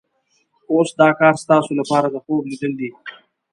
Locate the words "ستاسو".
1.43-1.71